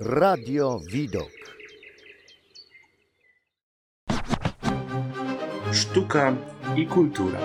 [0.00, 1.30] Radio Widok.
[5.72, 6.36] Sztuka
[6.76, 7.38] i kultura.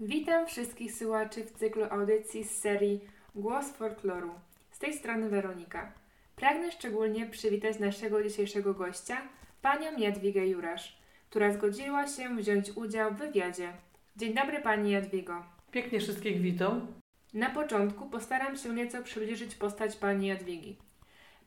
[0.00, 3.00] Witam wszystkich słuchaczy w cyklu audycji z serii
[3.34, 4.30] Głos Folkloru.
[4.70, 5.92] Z tej strony Weronika.
[6.36, 9.28] Pragnę szczególnie przywitać naszego dzisiejszego gościa,
[9.62, 10.98] panią Jadwigę Jurasz,
[11.30, 13.72] która zgodziła się wziąć udział w wywiadzie.
[14.16, 15.44] Dzień dobry pani Jadwigo.
[15.70, 16.99] Pięknie wszystkich witam.
[17.34, 20.76] Na początku postaram się nieco przybliżyć postać pani Jadwigi.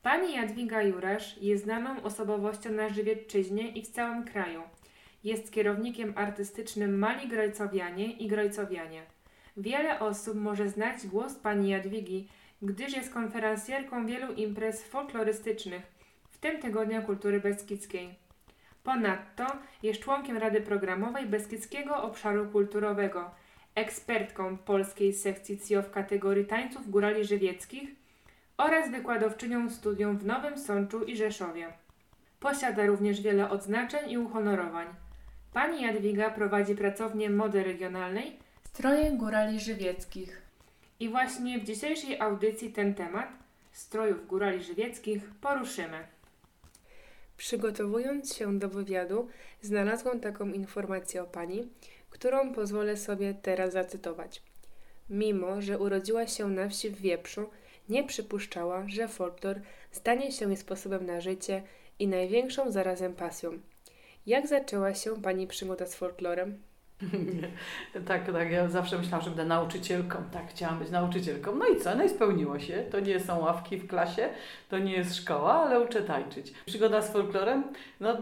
[0.04, 4.62] Pani Jadwiga Jurasz jest znaną osobowością na Żywiecczyźnie i w całym kraju.
[5.23, 9.04] Jest kierownikiem artystycznym Mali Grojcowianie i Grojcowianie.
[9.58, 12.28] Wiele osób może znać głos pani Jadwigi,
[12.62, 15.81] gdyż jest konferencjerką wielu imprez folklorystycznych,
[16.30, 18.16] w tym Tygodnia Kultury Beskidzkiej.
[18.84, 19.45] Ponadto
[19.84, 23.31] jest członkiem Rady Programowej Beskidzkiego Obszaru Kulturowego,
[23.76, 27.90] ekspertką polskiej sekcji CIO w kategorii tańców górali żywieckich
[28.58, 31.67] oraz wykładowczynią studium w Nowym Sączu i Rzeszowie.
[32.39, 34.88] Posiada również wiele odznaczeń i uhonorowań.
[35.53, 40.42] Pani Jadwiga prowadzi pracownię mody regionalnej Stroje Górali Żywieckich.
[41.00, 43.30] I właśnie w dzisiejszej audycji ten temat
[43.72, 45.98] strojów górali żywieckich poruszymy.
[47.38, 49.28] Przygotowując się do wywiadu,
[49.61, 51.70] znalazłam taką informację o pani,
[52.14, 54.42] którą pozwolę sobie teraz zacytować.
[55.09, 57.50] Mimo, że urodziła się na wsi w Wieprzu,
[57.89, 59.61] nie przypuszczała, że folklor
[59.92, 61.64] stanie się jej sposobem na życie
[62.00, 63.59] i największą zarazem pasją.
[64.25, 66.61] Jak zaczęła się Pani przygoda z folklorem?
[68.08, 68.52] tak, tak.
[68.52, 70.18] Ja zawsze myślałam, że będę nauczycielką.
[70.32, 71.56] Tak, chciałam być nauczycielką.
[71.56, 71.95] No i co?
[71.95, 72.84] No i spełniło się.
[72.92, 74.30] To nie są ławki w klasie,
[74.70, 76.54] to nie jest szkoła, ale uczę tańczyć.
[76.66, 77.64] Przygoda z folklorem?
[78.00, 78.18] No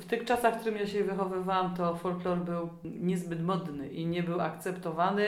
[0.00, 4.22] w tych czasach, w którym ja się wychowywałam, to folklor był niezbyt modny i nie
[4.22, 5.26] był akceptowany.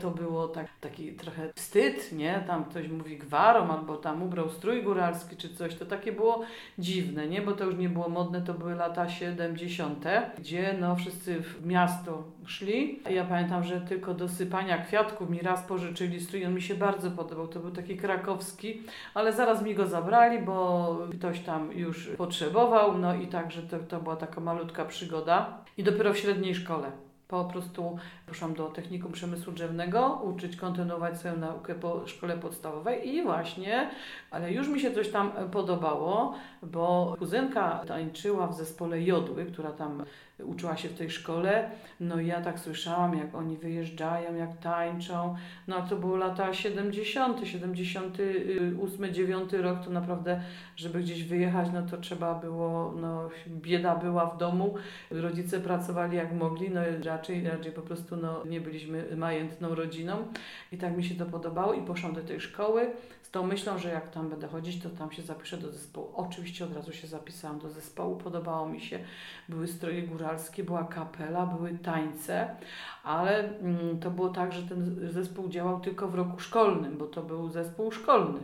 [0.00, 2.44] To było tak, taki trochę wstyd, nie?
[2.46, 5.74] Tam ktoś mówi gwarom albo tam ubrał strój góralski czy coś.
[5.74, 6.40] To takie było
[6.78, 7.42] dziwne, nie?
[7.42, 10.04] Bo to już nie było modne, to były lata 70.,
[10.38, 13.00] gdzie no wszyscy w miasto szli.
[13.10, 17.10] Ja pamiętam, że tylko do sypania kwiatków mi raz pożyczyli strój, on mi się bardzo
[17.10, 18.82] podobał, to był taki krakowski,
[19.14, 24.00] ale zaraz mi go zabrali, bo ktoś tam już potrzebował, no i także to, to
[24.00, 25.58] była taka malutka przygoda.
[25.76, 26.92] I dopiero w średniej szkole
[27.30, 33.22] po prostu poszłam do technikum przemysłu drzewnego, uczyć, kontynuować swoją naukę po szkole podstawowej i
[33.22, 33.90] właśnie,
[34.30, 40.04] ale już mi się coś tam podobało, bo kuzynka tańczyła w zespole Jodły, która tam
[40.44, 41.70] uczyła się w tej szkole.
[42.00, 45.36] No ja tak słyszałam, jak oni wyjeżdżają, jak tańczą.
[45.68, 50.42] No to było lata 70., 78, 9 rok, to naprawdę,
[50.76, 54.74] żeby gdzieś wyjechać, no to trzeba było, no bieda była w domu.
[55.10, 60.16] Rodzice pracowali jak mogli, no raczej, raczej po prostu no, nie byliśmy majętną rodziną.
[60.72, 62.90] I tak mi się to podobało i poszłam do tej szkoły
[63.30, 66.12] z tą myślą, że jak tam będę chodzić, to tam się zapiszę do zespołu.
[66.14, 68.98] Oczywiście od razu się zapisałam do zespołu, podobało mi się.
[69.48, 70.02] Były stroje
[70.64, 72.56] była kapela, były tańce,
[73.04, 77.22] ale mm, to było tak, że ten zespół działał tylko w roku szkolnym, bo to
[77.22, 78.40] był zespół szkolny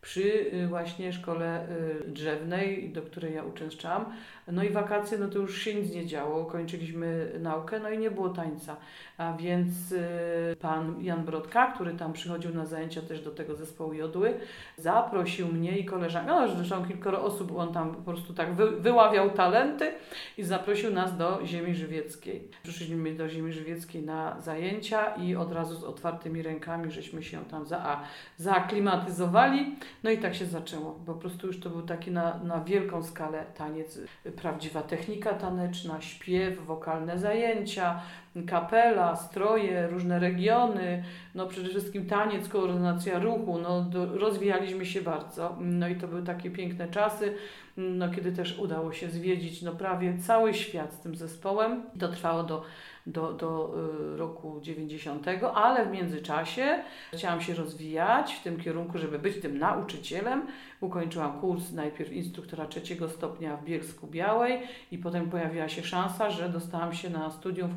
[0.00, 1.66] przy y, właśnie szkole
[2.06, 4.12] y, drzewnej, do której ja uczęszczałam.
[4.52, 8.10] No i wakacje, no to już się nic nie działo, kończyliśmy naukę, no i nie
[8.10, 8.76] było tańca.
[9.18, 13.92] A więc y, pan Jan Brodka, który tam przychodził na zajęcia też do tego zespołu
[13.92, 14.34] Jodły,
[14.76, 19.30] zaprosił mnie i koleżankę, no zresztą kilkoro osób, on tam po prostu tak wy, wyławiał
[19.30, 19.92] talenty
[20.38, 22.48] i zaprosił nas do Ziemi Żywieckiej.
[22.62, 27.66] Przyszliśmy do Ziemi Żywieckiej na zajęcia i od razu z otwartymi rękami żeśmy się tam
[27.66, 28.00] za,
[28.36, 29.76] zaaklimatyzowali.
[30.02, 31.00] No i tak się zaczęło.
[31.06, 33.98] Po prostu już to był taki na, na wielką skalę taniec,
[34.36, 38.02] prawdziwa technika taneczna, śpiew, wokalne zajęcia,
[38.46, 41.04] kapela, stroje, różne regiony,
[41.34, 45.56] no przede wszystkim taniec, koordynacja ruchu, no rozwijaliśmy się bardzo.
[45.60, 47.34] No i to były takie piękne czasy,
[47.76, 51.82] no kiedy też udało się zwiedzić no prawie cały świat z tym zespołem.
[51.98, 52.62] To trwało do
[53.06, 53.74] do, do
[54.14, 56.78] y, roku 90, ale w międzyczasie
[57.12, 60.46] chciałam się rozwijać w tym kierunku, żeby być tym nauczycielem.
[60.80, 66.48] Ukończyłam kurs najpierw instruktora trzeciego stopnia w Bielsku Białej i potem pojawiła się szansa, że
[66.48, 67.74] dostałam się na studium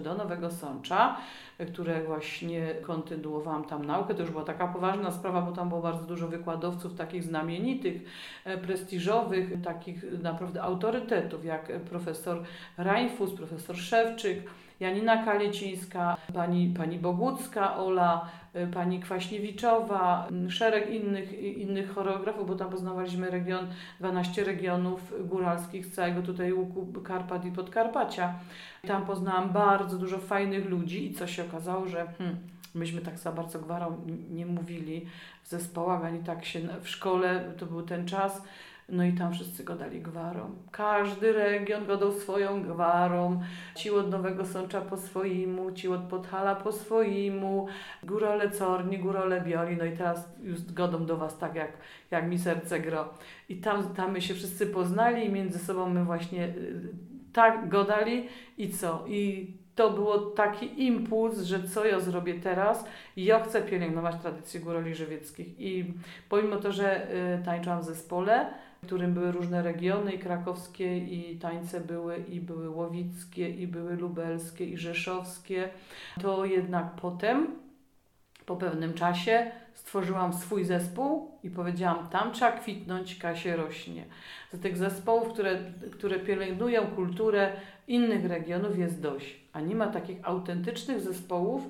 [0.00, 1.16] do Nowego Sącza,
[1.72, 4.14] które właśnie kontynuowałam tam naukę.
[4.14, 8.02] To już była taka poważna sprawa, bo tam było bardzo dużo wykładowców takich znamienitych,
[8.44, 12.42] e, prestiżowych, takich naprawdę autorytetów, jak profesor
[12.78, 14.50] Reinfus, profesor Szewczyk,
[14.82, 22.70] Janina Kalecińska, pani, pani Bogucka, Ola, y, pani Kwaśniewiczowa, szereg innych, innych choreografów, bo tam
[22.70, 23.66] poznawaliśmy region,
[24.00, 28.34] 12 regionów góralskich z całego tutaj łuku Karpat i Podkarpacia.
[28.86, 32.36] Tam poznałam bardzo dużo fajnych ludzi i co się okazało, że hmm,
[32.74, 33.96] myśmy tak za bardzo gwarą
[34.30, 35.06] nie mówili
[35.42, 38.42] w zespołach, ani tak się w szkole, to był ten czas,
[38.92, 40.50] no i tam wszyscy godali gwarą.
[40.70, 43.40] Każdy region godał swoją gwarą.
[43.74, 47.66] Ci od Nowego Sącza po swojemu, ci od Podhala po swojemu,
[48.02, 51.72] górole Corni, górole Bioli, no i teraz już godą do Was tak jak,
[52.10, 53.08] jak mi serce gro.
[53.48, 56.88] I tam, tam my się wszyscy poznali i między sobą my właśnie y,
[57.32, 58.28] tak godali
[58.58, 59.04] i co?
[59.08, 62.84] I to było taki impuls, że co ja zrobię teraz?
[63.16, 65.60] Ja chcę pielęgnować tradycję góroli żywieckich.
[65.60, 65.94] I
[66.28, 71.38] pomimo to, że y, tańczyłam w zespole, w którym były różne regiony i krakowskie i
[71.38, 75.68] tańce były i były łowickie i były lubelskie i rzeszowskie,
[76.20, 77.46] to jednak potem
[78.46, 84.04] po pewnym czasie stworzyłam swój zespół i powiedziałam, tam trzeba kwitnąć, Kasie rośnie.
[84.52, 85.58] Z tych zespołów, które,
[85.92, 87.52] które pielęgnują kulturę
[87.88, 91.62] innych regionów jest dość, a nie ma takich autentycznych zespołów,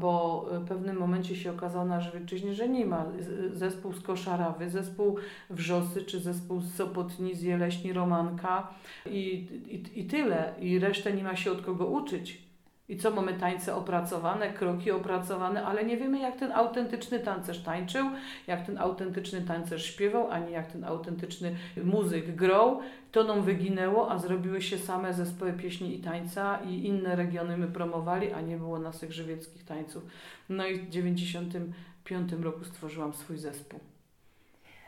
[0.00, 3.06] bo w pewnym momencie się okazało na Żywiecczyźnie, że nie ma.
[3.52, 5.16] Zespół z Koszarawy, zespół
[5.50, 8.74] Wrzosy, czy zespół z Sopotni, z Jeleśni, Romanka
[9.06, 10.54] i, i, i tyle.
[10.60, 12.47] I resztę nie ma się od kogo uczyć.
[12.88, 18.06] I co mamy tańce opracowane, kroki opracowane, ale nie wiemy, jak ten autentyczny tancerz tańczył,
[18.46, 22.80] jak ten autentyczny tancerz śpiewał, ani jak ten autentyczny muzyk grał.
[23.12, 27.66] To nam wyginęło, a zrobiły się same zespoły pieśni i tańca i inne regiony my
[27.66, 30.06] promowali, a nie było naszych żywieckich tańców.
[30.48, 33.80] No i w 95 roku stworzyłam swój zespół.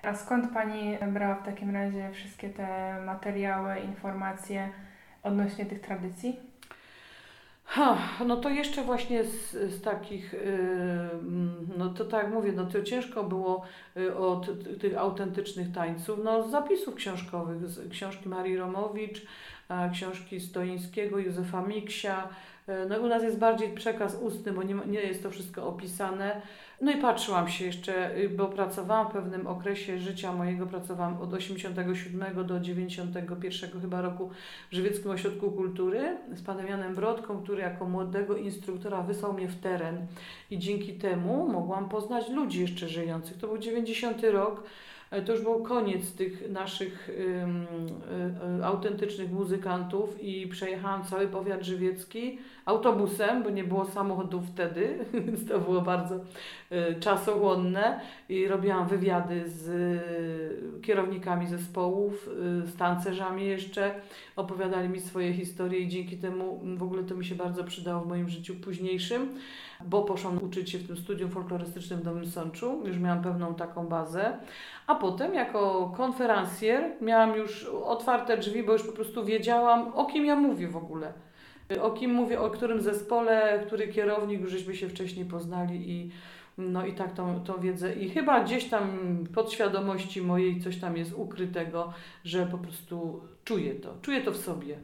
[0.02, 4.70] A skąd Pani brała w takim razie wszystkie te materiały, informacje
[5.22, 6.49] odnośnie tych tradycji?
[7.72, 10.40] Ha, no to jeszcze właśnie z, z takich, yy,
[11.78, 13.62] no to tak mówię, no to ciężko było
[13.96, 14.48] yy, od
[14.80, 21.62] tych autentycznych tańców, no z zapisów książkowych, z książki Marii Romowicz, yy, książki Stoińskiego, Józefa
[21.62, 22.28] Miksia,
[22.70, 26.42] E, no u nas jest bardziej przekaz ustny, bo nie, nie jest to wszystko opisane.
[26.80, 31.34] No i patrzyłam się jeszcze, y, bo pracowałam w pewnym okresie życia mojego, pracowałam od
[31.34, 34.30] 87 do 91 chyba roku
[34.70, 39.60] w Żywieckim Ośrodku Kultury z panem Janem Brodką, który jako młodego instruktora wysłał mnie w
[39.60, 40.06] teren
[40.50, 43.36] i dzięki temu mogłam poznać ludzi jeszcze żyjących.
[43.36, 44.62] To był 90 rok.
[45.10, 47.12] E, to już był koniec tych naszych y,
[48.60, 55.48] y, autentycznych muzykantów i przejechałam cały powiat żywiecki autobusem, bo nie było samochodów wtedy, więc
[55.48, 56.20] to było bardzo
[57.00, 59.70] czasochłonne i robiłam wywiady z
[60.82, 62.30] kierownikami zespołów,
[62.64, 63.94] z tancerzami jeszcze,
[64.36, 68.08] opowiadali mi swoje historie i dzięki temu w ogóle to mi się bardzo przydało w
[68.08, 69.28] moim życiu późniejszym,
[69.84, 73.86] bo poszłam uczyć się w tym studium folklorystycznym w Nowym Sączu, już miałam pewną taką
[73.86, 74.38] bazę,
[74.86, 80.24] a potem jako konferencjer miałam już otwarte drzwi, bo już po prostu wiedziałam, o kim
[80.24, 81.12] ja mówię w ogóle.
[81.82, 86.10] O kim mówię, o którym zespole, który kierownik, już żeśmy się wcześniej poznali i
[86.58, 87.94] no i tak tą, tą wiedzę.
[87.94, 88.88] I chyba gdzieś tam
[89.34, 91.92] podświadomości mojej coś tam jest ukrytego,
[92.24, 94.78] że po prostu czuję to, czuję to w sobie.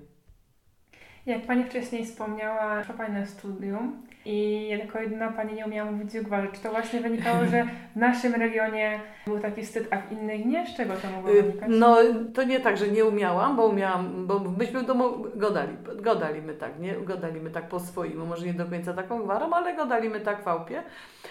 [1.27, 6.21] Jak Pani wcześniej wspomniała, szła Pani na studium i jako jedyna Pani nie umiała mówić
[6.21, 6.49] gwarzy.
[6.53, 7.65] Czy to właśnie wynikało, że
[7.97, 10.67] w naszym regionie był taki wstyd, a w innych nie?
[10.67, 11.69] Z czego to mogło y, wynikać?
[11.73, 11.97] No
[12.35, 16.79] to nie tak, że nie umiałam, bo umiałam, bo myśmy w domu godali, godalimy tak,
[16.79, 16.95] nie?
[16.95, 20.83] Godalimy tak po swoim, może nie do końca taką gwarą, ale godalimy tak wAłpie.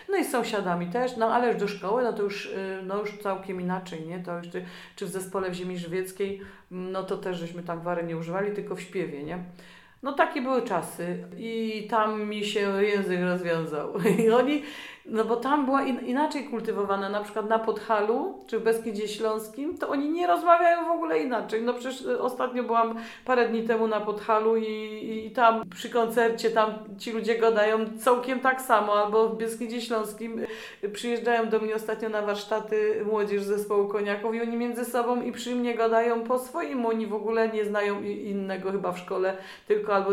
[0.09, 2.99] No i z sąsiadami też, no ale już do szkoły, no to już, y, no
[2.99, 4.19] już całkiem inaczej, nie?
[4.19, 8.03] To już czy, czy w zespole w ziemi żywieckiej, no to też żeśmy tak gwary
[8.03, 9.37] nie używali, tylko w śpiewie, nie?
[10.03, 13.93] No takie były czasy i tam mi się język rozwiązał.
[14.25, 14.63] I oni,
[15.05, 19.77] no bo tam była in, inaczej kultywowana, na przykład na Podhalu czy w Beskidzie Śląskim,
[19.77, 21.61] to oni nie rozmawiają w ogóle inaczej.
[21.61, 22.95] No przecież ostatnio byłam
[23.25, 28.39] parę dni temu na Podhalu i, i tam przy koncercie tam ci ludzie gadają całkiem
[28.39, 30.41] tak samo, albo w Beskidzie Śląskim
[30.93, 35.55] przyjeżdżają do mnie ostatnio na warsztaty młodzież zespołu koniaków i oni między sobą i przy
[35.55, 40.11] mnie gadają po swoim, oni w ogóle nie znają innego chyba w szkole, tylko albo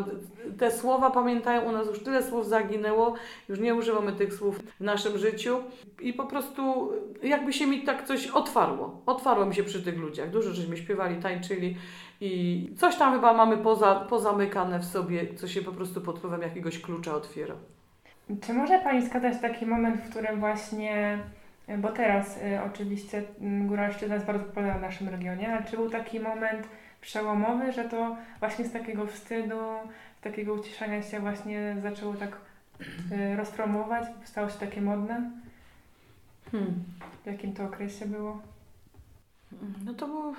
[0.59, 3.15] te słowa pamiętają, u nas już tyle słów zaginęło,
[3.49, 5.59] już nie używamy tych słów w naszym życiu
[6.01, 9.03] i po prostu jakby się mi tak coś otwarło.
[9.07, 10.31] Otwarło mi się przy tych ludziach.
[10.31, 11.77] Dużo żeśmy śpiewali, tańczyli
[12.21, 16.43] i coś tam chyba mamy poza, pozamykane w sobie, co się po prostu pod wpływem
[16.43, 17.55] jakiegoś klucza otwiera.
[18.41, 21.19] Czy może Pani wskazać taki moment, w którym właśnie,
[21.79, 25.91] bo teraz y, oczywiście y, góralszczyzna jest bardzo popularna w naszym regionie, ale czy był
[25.91, 26.69] taki moment
[27.01, 29.61] przełomowy, że to właśnie z takiego wstydu,
[30.19, 32.37] z takiego uciszania się właśnie zaczęło tak
[33.37, 35.31] rozpromować, stało się takie modne?
[36.51, 36.75] Hmm.
[37.23, 38.41] W jakim to okresie było?
[39.85, 40.35] No to był,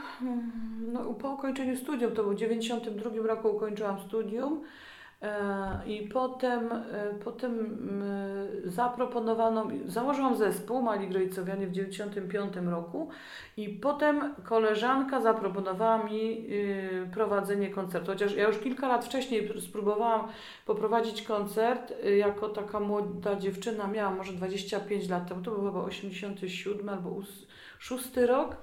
[0.94, 4.93] no, po ukończeniu studium, to był w 92 roku ukończyłam studium E,
[5.86, 7.53] I potem, e, potem
[8.65, 13.10] e, zaproponowano, założyłam zespół Mali Grojcowianie w 1995 roku
[13.58, 18.12] i potem koleżanka zaproponowała mi y, prowadzenie koncertu.
[18.12, 20.27] Chociaż ja już kilka lat wcześniej spróbowałam
[20.65, 25.84] poprowadzić koncert y, jako taka młoda dziewczyna, miałam może 25 lat temu, to był chyba
[25.84, 27.22] 87 albo
[27.80, 28.56] 6 rok.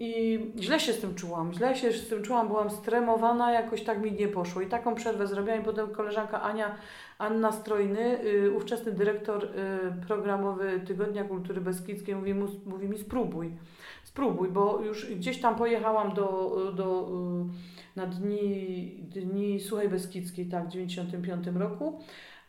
[0.00, 4.02] I źle się z tym czułam, źle się z tym czułam, byłam stremowana, jakoś tak
[4.02, 4.62] mi nie poszło.
[4.62, 6.76] I taką przerwę zrobiłam i potem koleżanka Ania,
[7.18, 13.50] Anna Strojny, y, ówczesny dyrektor y, programowy Tygodnia Kultury Beskidzkiej mówi, mu, mówi mi spróbuj,
[14.04, 17.08] spróbuj, bo już gdzieś tam pojechałam do, do,
[17.94, 22.00] y, na dni, dni Suchej Beskidzkiej, tak, w 95 roku.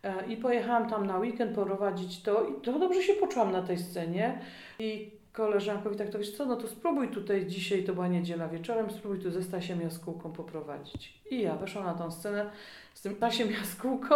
[0.03, 3.77] E, I pojechałam tam na weekend prowadzić to i to dobrze się poczułam na tej
[3.77, 4.39] scenie.
[4.79, 8.91] I koleżankowi tak to wiesz co, no to spróbuj tutaj dzisiaj, to była niedziela wieczorem,
[8.91, 11.13] spróbuj tu ze Stasiem Jaskółką poprowadzić.
[11.31, 12.49] I ja weszłam na tą scenę
[12.93, 14.15] z tym Stasiem Jaskółką,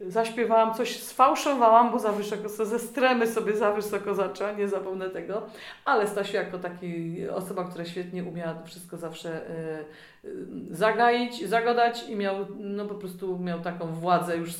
[0.00, 5.42] zaśpiewałam coś, sfałszowałam, bo za wysoko, ze stremy sobie za wysoko zaczęła, nie zapomnę tego,
[5.84, 12.16] ale Stasiu jako taki osoba, która świetnie umiała wszystko zawsze y, y, zagaić, zagadać i
[12.16, 14.52] miał, no po prostu miał taką władzę już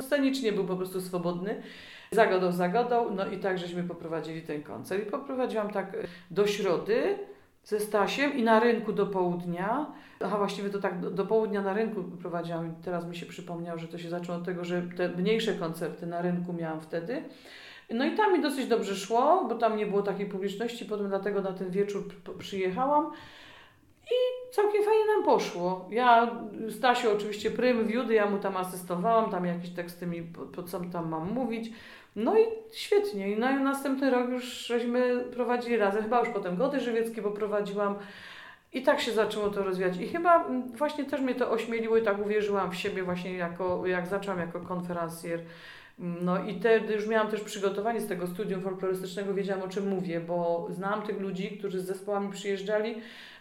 [0.00, 1.62] scenicznie był po prostu swobodny.
[2.14, 5.02] Zagadał, zagadał, no i tak żeśmy poprowadzili ten koncert.
[5.02, 5.96] I poprowadziłam tak
[6.30, 7.18] do środy
[7.64, 9.92] ze Stasiem i na rynku do południa.
[10.20, 12.74] Aha, właściwie to tak do, do południa na rynku prowadziłam.
[12.84, 16.22] Teraz mi się przypomniało, że to się zaczęło od tego, że te mniejsze koncerty na
[16.22, 17.22] rynku miałam wtedy.
[17.90, 21.42] No i tam mi dosyć dobrze szło, bo tam nie było takiej publiczności, potem dlatego
[21.42, 22.04] na ten wieczór
[22.38, 23.12] przyjechałam
[24.10, 25.88] i całkiem fajnie nam poszło.
[25.90, 26.30] Ja,
[26.70, 30.80] Stasiu oczywiście prym wiódy, ja mu tam asystowałam, tam jakieś teksty mi, po, po co
[30.80, 31.70] tam mam mówić.
[32.16, 33.30] No i świetnie.
[33.32, 36.02] I następny rok już żeśmy prowadzili razem.
[36.02, 37.94] Chyba już potem Gody Żywieckie poprowadziłam.
[38.72, 39.96] I tak się zaczęło to rozwijać.
[39.96, 43.86] I chyba mm, właśnie też mnie to ośmieliło i tak uwierzyłam w siebie właśnie jako,
[43.86, 45.40] jak zaczęłam jako konferencjer.
[46.00, 50.20] No i wtedy już miałam też przygotowanie z tego studium folklorystycznego, wiedziałam o czym mówię,
[50.20, 52.94] bo znałam tych ludzi, którzy z zespołami przyjeżdżali,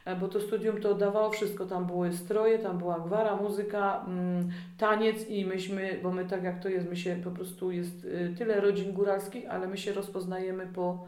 [0.05, 1.65] E, bo to studium to dawało wszystko.
[1.65, 6.63] Tam były stroje, tam była gwara, muzyka, mm, taniec i myśmy, bo my tak jak
[6.63, 10.67] to jest, my się po prostu jest y, tyle rodzin góralskich, ale my się rozpoznajemy
[10.67, 11.05] po,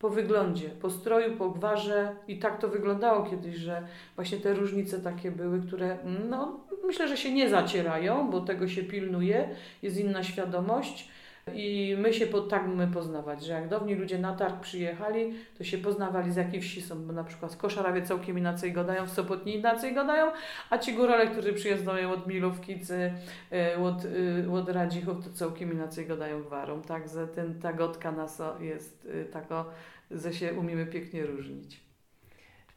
[0.00, 2.16] po wyglądzie, po stroju, po gwarze.
[2.28, 3.82] I tak to wyglądało kiedyś, że
[4.16, 5.98] właśnie te różnice takie były, które
[6.30, 9.48] no, myślę, że się nie zacierają, bo tego się pilnuje,
[9.82, 11.08] jest inna świadomość
[11.54, 15.64] i my się po, tak mamy poznawać, że jak dawni ludzie na targ przyjechali, to
[15.64, 19.54] się poznawali z jakiej wsi są, bo na przykład Koszarawie całkiem inaczej gadają, w Sopotni
[19.54, 20.32] inaczej gadają,
[20.70, 23.12] a ci górale, którzy przyjeżdżają od Milówki czy
[23.52, 24.04] e, od,
[24.46, 26.82] e, od Radzichów, to całkiem inaczej gadają gwarą.
[26.82, 29.64] Także ten, ta gotka nasa jest e, taka,
[30.10, 31.89] że się umiemy pięknie różnić.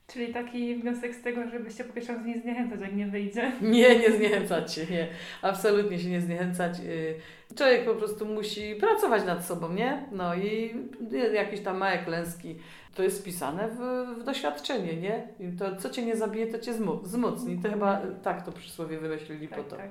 [0.08, 3.52] Czyli taki wniosek z tego, żeby się po pierwsze nie zniechęcać, jak nie wyjdzie?
[3.62, 5.08] Nie, nie zniechęcać się, nie.
[5.42, 6.80] Absolutnie się nie zniechęcać.
[6.80, 7.16] Y,
[7.56, 10.06] człowiek po prostu musi pracować nad sobą, nie?
[10.12, 10.76] No i
[11.34, 12.56] jakieś tam małe klęski.
[12.96, 13.80] To jest wpisane w,
[14.20, 15.28] w doświadczenie, nie?
[15.40, 17.58] I to, co Cię nie zabije, to Cię wzmocni.
[17.64, 19.76] To chyba tak to przysłowie wymyślili tak, po to.
[19.76, 19.90] Tak.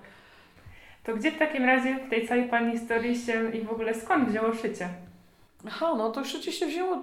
[1.05, 4.29] To gdzie w takim razie w tej całej Pani historii się i w ogóle skąd
[4.29, 4.89] wzięło szycie?
[5.67, 7.03] Aha, no to szycie się wzięło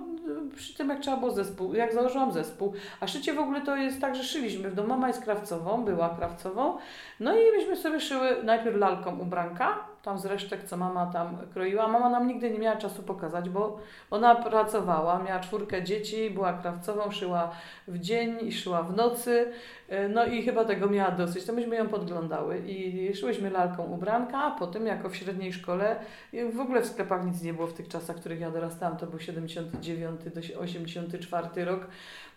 [0.55, 2.73] przy tym, jak trzeba było zespół, jak założyłam zespół.
[2.99, 4.71] A szycie w ogóle to jest tak, że szyliśmy.
[4.75, 6.77] No mama jest krawcową, była krawcową.
[7.19, 11.87] No i myśmy sobie szyły najpierw lalką ubranka, tam z resztek, co mama tam kroiła.
[11.87, 13.79] Mama nam nigdy nie miała czasu pokazać, bo
[14.11, 17.51] ona pracowała, miała czwórkę dzieci, była krawcową, szyła
[17.87, 19.51] w dzień i szyła w nocy.
[19.89, 21.45] E, no i chyba tego miała dosyć.
[21.45, 25.95] To myśmy ją podglądały i szyłyśmy lalką ubranka, a potem jako w średniej szkole
[26.53, 28.97] w ogóle w sklepach nic nie było w tych czasach, w których ja dorastałam.
[28.97, 31.87] To był 79 do 84 rok.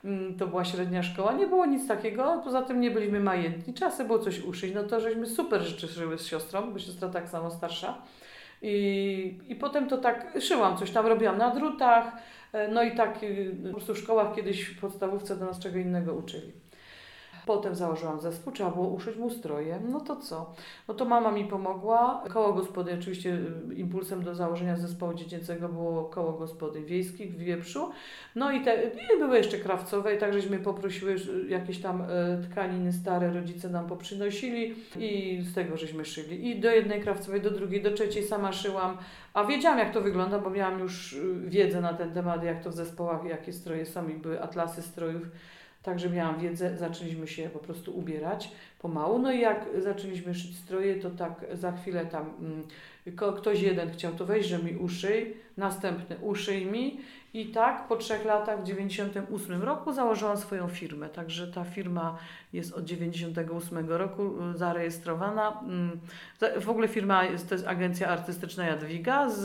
[0.04, 3.90] Mm, to była średnia szkoła, nie było nic takiego, poza tym nie byliśmy majętni, trzeba
[3.90, 7.28] sobie było coś uszyć, no to żeśmy super rzeczy szyły z siostrą, bo siostra tak
[7.28, 8.02] samo starsza.
[8.62, 12.12] I, I potem to tak szyłam, coś tam robiłam na drutach,
[12.52, 15.78] e, no i tak y, po prostu w szkołach kiedyś w podstawówce do nas czego
[15.78, 16.52] innego uczyli.
[17.46, 19.80] Potem założyłam zespół, trzeba było uszyć mu stroje.
[19.88, 20.54] No to co?
[20.88, 22.25] No to mama mi pomogła.
[22.32, 23.38] Koło gospody, oczywiście
[23.70, 27.90] y, impulsem do założenia zespołu dziecięcego było koło gospody wiejskich w Wieprzu.
[28.34, 31.16] No i te i były jeszcze krawcowe i tak żeśmy poprosiły
[31.49, 32.06] jakieś tam e,
[32.50, 36.49] tkaniny stare, rodzice nam poprzynosili i z tego żeśmy szyli.
[36.49, 38.96] I do jednej krawcowej, do drugiej, do trzeciej sama szyłam.
[39.34, 42.70] A wiedziałam, jak to wygląda, bo miałam już y, wiedzę na ten temat, jak to
[42.70, 45.22] w zespołach, jakie stroje są i były atlasy strojów
[45.82, 49.18] Także miałam wiedzę, zaczęliśmy się po prostu ubierać pomału.
[49.18, 52.62] No i jak zaczęliśmy szyć stroje, to tak za chwilę tam mm,
[53.36, 57.00] Ktoś jeden chciał, to weź, że mi uszyj, następny uszyj mi
[57.34, 61.08] i tak po trzech latach, w 98 roku założyłam swoją firmę.
[61.08, 62.18] Także ta firma
[62.52, 65.60] jest od 98 roku y, zarejestrowana.
[65.62, 66.00] Mm,
[66.60, 69.40] W ogóle firma jest, to jest agencja artystyczna Jadwiga z,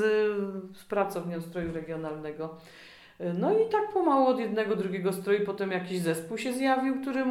[0.78, 2.58] z pracownią stroju regionalnego.
[3.20, 7.26] No i tak pomału od jednego, drugiego stroju, potem jakiś zespół się zjawił, który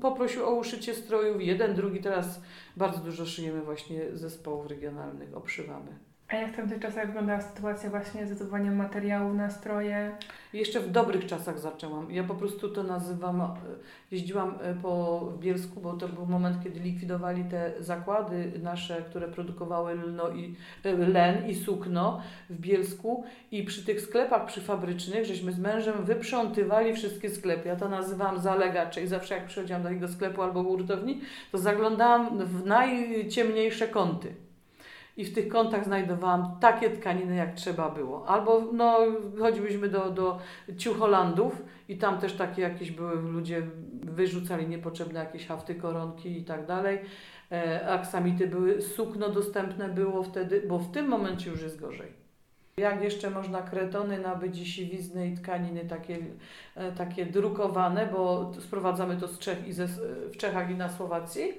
[0.00, 1.42] poprosił o uszycie strojów.
[1.42, 2.40] Jeden, drugi, teraz
[2.76, 6.07] bardzo dużo szyjemy właśnie zespołów regionalnych, obszywamy.
[6.28, 10.16] A jak w tamtych czasach wyglądała sytuacja właśnie z zdobywaniem materiału na stroje?
[10.52, 12.12] Jeszcze w dobrych czasach zaczęłam.
[12.12, 13.54] Ja po prostu to nazywam, e,
[14.10, 19.94] jeździłam e, po Bielsku, bo to był moment, kiedy likwidowali te zakłady nasze, które produkowały
[19.94, 20.54] lno i,
[20.84, 26.94] e, len i sukno w Bielsku i przy tych sklepach przyfabrycznych, żeśmy z mężem wyprzątywali
[26.94, 27.68] wszystkie sklepy.
[27.68, 31.20] Ja to nazywam zalegacze i zawsze jak przychodziłam do takiego sklepu albo hurtowni,
[31.52, 34.47] to zaglądałam w najciemniejsze kąty.
[35.18, 38.28] I w tych kątach znajdowałam takie tkaniny, jak trzeba było.
[38.28, 38.98] Albo no,
[39.38, 40.38] chodziłyśmy do, do
[40.76, 43.62] Ciucholandów i tam też takie jakieś były, ludzie
[44.02, 46.98] wyrzucali niepotrzebne jakieś hafty, koronki i tak dalej.
[47.52, 52.12] E, aksamity były, sukno dostępne było wtedy, bo w tym momencie już jest gorzej.
[52.76, 56.18] Jak jeszcze można kretony nabyć i siwizny i tkaniny takie,
[56.74, 59.86] e, takie drukowane, bo sprowadzamy to z Czech i ze,
[60.32, 61.52] w Czechach i na Słowacji,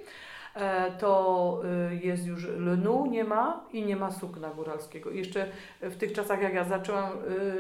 [0.99, 5.11] to y, jest już lnu, nie ma i nie ma sukna góralskiego.
[5.11, 5.51] Jeszcze
[5.81, 7.11] w tych czasach, jak ja zaczęłam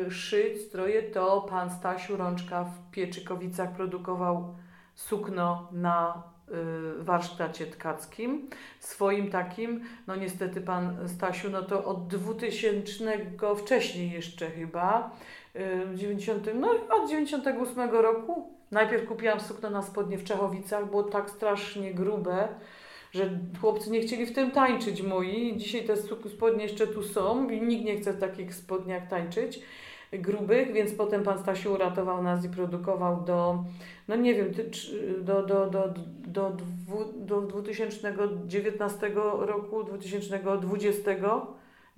[0.07, 4.55] y, szyć stroje, to pan Stasiu Rączka w Pieczykowicach produkował
[4.95, 6.23] sukno na
[6.99, 13.17] y, warsztacie tkackim, swoim takim, no niestety pan Stasiu, no to od 2000,
[13.57, 15.11] wcześniej jeszcze chyba,
[15.93, 21.29] y, 90, no od 98 roku, najpierw kupiłam sukno na spodnie w Czechowicach, było tak
[21.29, 22.47] strasznie grube,
[23.11, 23.29] że
[23.61, 25.57] chłopcy nie chcieli w tym tańczyć moi.
[25.57, 25.97] Dzisiaj te
[26.29, 29.61] spodnie jeszcze tu są i nikt nie chce w takich spodniach tańczyć
[30.13, 33.63] grubych, więc potem pan Stasiu uratował nas i produkował do,
[34.07, 34.51] no nie wiem,
[35.21, 35.93] do, do, do,
[36.27, 36.57] do,
[37.15, 41.11] do 2019 roku, 2020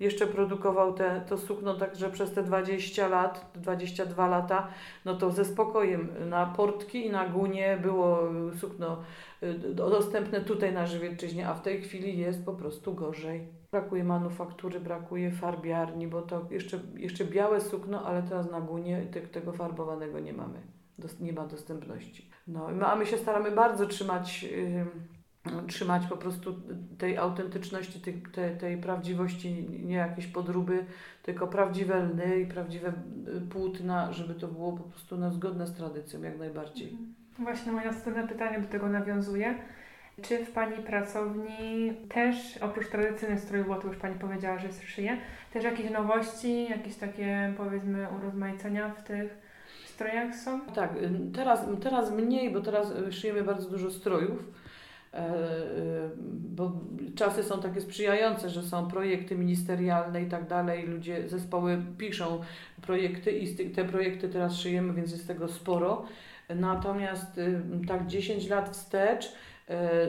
[0.02, 4.68] jeszcze produkował te, to sukno, także przez te 20 lat, 22 lata,
[5.04, 8.18] no to ze spokojem na portki i na gunie było
[8.60, 8.96] sukno
[9.42, 13.48] y, do- dostępne tutaj na Żywiecczyźnie, a w tej chwili jest po prostu gorzej.
[13.72, 19.20] Brakuje manufaktury, brakuje farbiarni, bo to jeszcze, jeszcze białe sukno, ale teraz na gunie te,
[19.20, 20.58] tego farbowanego nie mamy.
[20.98, 22.30] Dos, nie ma dostępności.
[22.46, 24.90] No, a my się staramy bardzo trzymać, ym,
[25.66, 26.54] trzymać po prostu
[26.98, 30.84] tej autentyczności, tej, tej, tej prawdziwości, nie jakieś podróby,
[31.22, 35.74] tylko prawdziwe lny i prawdziwe y, płótna, żeby to było po prostu no, zgodne z
[35.74, 36.98] tradycją jak najbardziej.
[37.38, 39.54] Właśnie moje następne pytanie do tego nawiązuje.
[40.22, 45.16] Czy w Pani pracowni też, oprócz tradycyjnych strojów, bo to już Pani powiedziała, że szyje,
[45.52, 49.38] też jakieś nowości, jakieś takie powiedzmy urozmaicenia w tych
[49.86, 50.60] strojach są?
[50.60, 54.61] Tak, y, teraz, teraz mniej, bo teraz y, szyjemy bardzo dużo strojów,
[56.28, 56.72] bo
[57.16, 62.40] czasy są takie sprzyjające, że są projekty ministerialne i tak dalej, ludzie, zespoły piszą
[62.82, 66.04] projekty i te projekty teraz szyjemy, więc jest tego sporo.
[66.48, 69.32] Natomiast y, tak 10 lat wstecz y,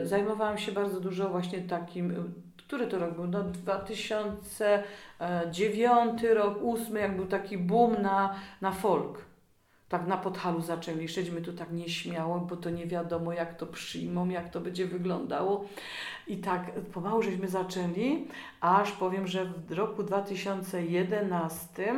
[0.06, 2.14] zajmowałam się bardzo dużo właśnie takim, y,
[2.56, 3.26] który to rok był?
[3.26, 9.33] No 2009 rok, 8, jak był taki boom na, na folk
[9.98, 11.08] tak na podhalu zaczęli.
[11.08, 15.64] Szedźmy tu tak nieśmiało, bo to nie wiadomo, jak to przyjmą, jak to będzie wyglądało.
[16.26, 18.26] I tak pomału żeśmy zaczęli,
[18.60, 21.94] aż powiem, że w roku 2011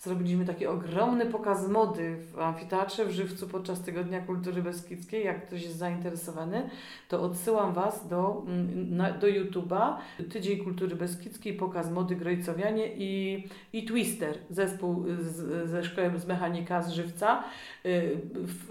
[0.00, 5.24] zrobiliśmy taki ogromny pokaz mody w amfiteatrze w Żywcu podczas Tygodnia Kultury Beskidzkiej.
[5.24, 6.70] Jak ktoś jest zainteresowany,
[7.08, 9.94] to odsyłam Was do, mm, do YouTube'a.
[10.32, 16.82] Tydzień Kultury Beskidzkiej, pokaz mody Grojcowianie i, i Twister, zespół z, ze szkoły z mechanika
[16.82, 17.44] z Żywca.
[17.86, 18.16] Y,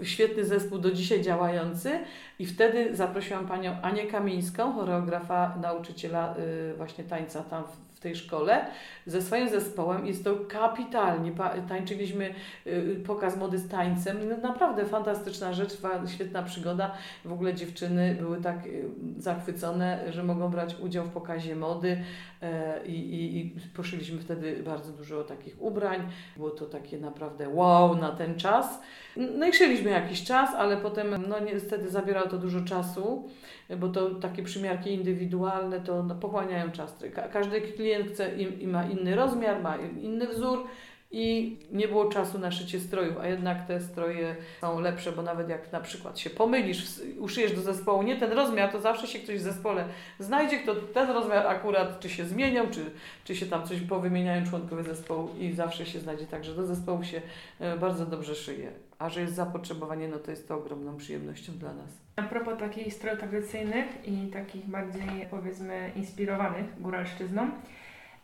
[0.02, 1.98] Świetny zespół do dzisiaj działający.
[2.38, 8.66] I wtedy zaprosiłam panią Anię Kamińską, choreografa, nauczyciela y, właśnie tańca tam w, tej szkole,
[9.06, 10.06] ze swoim zespołem.
[10.06, 11.32] Jest to kapitalnie.
[11.68, 12.34] Tańczyliśmy
[12.66, 14.28] y, pokaz mody z tańcem.
[14.28, 15.76] No, naprawdę fantastyczna rzecz,
[16.06, 16.94] świetna przygoda.
[17.24, 18.84] W ogóle dziewczyny były tak y,
[19.18, 22.02] zachwycone, że mogą brać udział w pokazie mody
[22.42, 26.08] e, i, i, i poszyliśmy wtedy bardzo dużo takich ubrań.
[26.36, 28.80] Było to takie naprawdę wow na ten czas.
[29.16, 33.28] No i szyliśmy jakiś czas, ale potem no niestety zabierało to dużo czasu,
[33.76, 37.04] bo to takie przymiarki indywidualne to no, pochłaniają czas.
[37.14, 40.64] Ka- każdy klient chce i ma inny rozmiar, ma inny wzór
[41.10, 45.48] i nie było czasu na szycie strojów, a jednak te stroje są lepsze, bo nawet
[45.48, 49.36] jak na przykład się pomylisz, uszyjesz do zespołu nie ten rozmiar, to zawsze się ktoś
[49.36, 49.84] w zespole
[50.18, 52.90] znajdzie, kto ten rozmiar akurat, czy się zmienią, czy,
[53.24, 57.04] czy się tam coś powymieniają członkowie zespołu i zawsze się znajdzie tak, że do zespołu
[57.04, 57.22] się
[57.60, 58.72] e, bardzo dobrze szyje.
[58.98, 61.90] A że jest zapotrzebowanie, no to jest to ogromną przyjemnością dla nas.
[62.16, 67.50] A propos takich strojów tradycyjnych i takich bardziej powiedzmy inspirowanych góralszczyzną,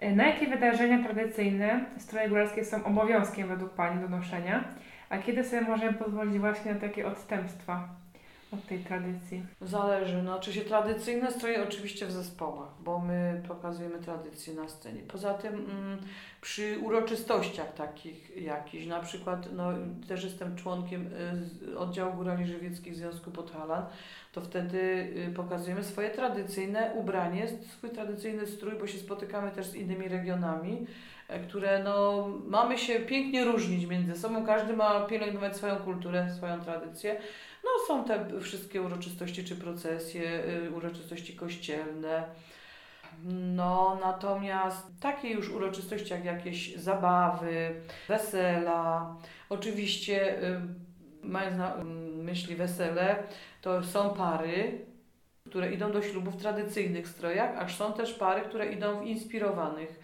[0.00, 4.64] na jakie wydarzenia tradycyjne stroje góralskie są obowiązkiem według Pani do noszenia,
[5.08, 7.88] a kiedy sobie możemy pozwolić właśnie na takie odstępstwa
[8.52, 9.42] od tej tradycji?
[9.60, 15.02] Zależy, no czy się tradycyjne stroje oczywiście w zespołach, bo my pokazujemy tradycję na scenie.
[15.08, 15.98] Poza tym mm,
[16.40, 19.72] przy uroczystościach takich jakichś, na przykład, no
[20.08, 21.10] też jestem członkiem
[21.68, 23.86] y, oddziału górali żywieckich Związku Podhalan,
[24.32, 24.78] to wtedy
[25.30, 30.86] y, pokazujemy swoje tradycyjne ubranie, swój tradycyjny strój, bo się spotykamy też z innymi regionami,
[31.28, 34.46] e, które no, mamy się pięknie różnić między sobą.
[34.46, 37.20] Każdy ma pielęgnować swoją kulturę, swoją tradycję.
[37.66, 42.24] No są te wszystkie uroczystości czy procesje, y, uroczystości kościelne.
[43.54, 47.74] No, natomiast takie już uroczystości jak jakieś zabawy,
[48.08, 49.16] wesela,
[49.48, 50.60] oczywiście y,
[51.22, 51.76] mając na
[52.22, 53.22] myśli wesele,
[53.62, 54.86] to są pary,
[55.46, 60.00] które idą do ślubu w tradycyjnych strojach, a są też pary, które idą w inspirowanych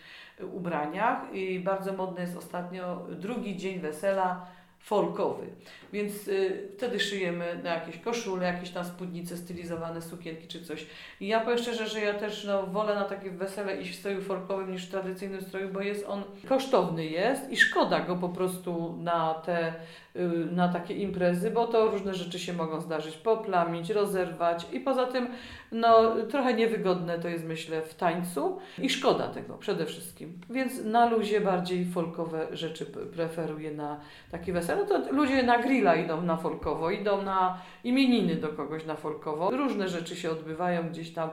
[0.53, 1.35] ubraniach.
[1.35, 4.47] I bardzo modny jest ostatnio drugi dzień wesela
[4.83, 5.47] folkowy.
[5.93, 10.87] Więc y, wtedy szyjemy na jakieś koszule, jakieś tam spódnice, stylizowane sukienki czy coś.
[11.21, 14.21] I ja powiem szczerze, że ja też no, wolę na takie wesele iść w stroju
[14.21, 18.97] folkowym niż w tradycyjnym stroju, bo jest on kosztowny jest i szkoda go po prostu
[19.01, 19.75] na te
[20.17, 25.07] y, na takie imprezy, bo to różne rzeczy się mogą zdarzyć, poplamić, rozerwać i poza
[25.07, 25.29] tym
[25.73, 30.41] no, trochę niewygodne to jest myślę w tańcu i szkoda tego przede wszystkim.
[30.51, 34.72] Więc na luzie bardziej folkowe rzeczy preferuję na takie wesele.
[34.77, 39.51] No to ludzie na grilla idą na folkowo, idą na imieniny do kogoś na folkowo.
[39.51, 41.31] Różne rzeczy się odbywają gdzieś tam.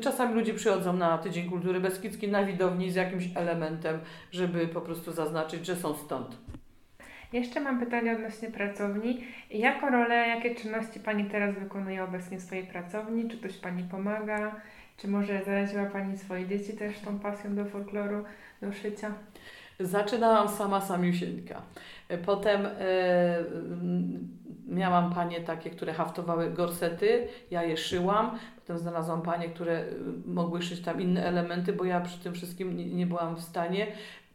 [0.00, 5.12] Czasami ludzie przychodzą na Tydzień Kultury Beskidzkiej na widowni z jakimś elementem, żeby po prostu
[5.12, 6.36] zaznaczyć, że są stąd.
[7.32, 9.24] Jeszcze mam pytanie odnośnie pracowni.
[9.50, 13.30] Jaką rolę, jakie czynności Pani teraz wykonuje obecnie w swojej pracowni?
[13.30, 14.60] Czy ktoś Pani pomaga?
[14.96, 18.24] Czy może zaraziła Pani swoje dzieci też tą pasją do folkloru,
[18.62, 19.12] do szycia?
[19.80, 21.62] Zaczynałam sama samiusieńka.
[22.26, 22.70] Potem e,
[24.68, 28.38] miałam panie takie, które haftowały gorsety, ja je szyłam.
[28.56, 29.84] Potem znalazłam panie, które
[30.26, 33.86] mogły szyć tam inne elementy, bo ja przy tym wszystkim nie, nie byłam w stanie.